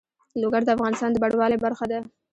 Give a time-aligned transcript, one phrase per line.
[0.41, 1.99] لوگر د افغانستان د بڼوالۍ برخه ده.